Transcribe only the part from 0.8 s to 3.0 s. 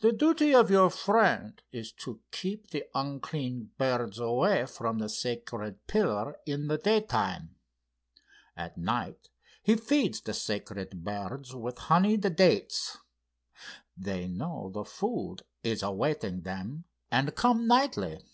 friend is to keep the